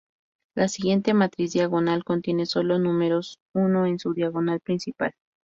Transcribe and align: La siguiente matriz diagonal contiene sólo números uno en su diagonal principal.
La 0.55 0.67
siguiente 0.67 1.13
matriz 1.13 1.53
diagonal 1.53 2.03
contiene 2.03 2.47
sólo 2.47 2.79
números 2.79 3.39
uno 3.53 3.85
en 3.85 3.99
su 3.99 4.13
diagonal 4.15 4.59
principal. 4.59 5.13